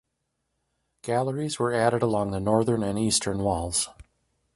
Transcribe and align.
Galleries 1.03 1.59
were 1.59 1.71
added 1.71 2.01
along 2.01 2.31
the 2.31 2.39
northern 2.39 2.81
and 2.81 2.97
eastern 2.97 3.37
walls. 3.43 3.87